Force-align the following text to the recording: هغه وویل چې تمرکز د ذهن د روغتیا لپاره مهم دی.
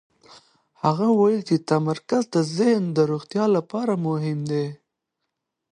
هغه 0.83 1.07
وویل 1.11 1.41
چې 1.49 1.55
تمرکز 1.69 2.23
د 2.35 2.37
ذهن 2.57 2.83
د 2.97 2.99
روغتیا 3.11 3.45
لپاره 3.55 3.93
مهم 4.07 4.39
دی. 4.51 4.67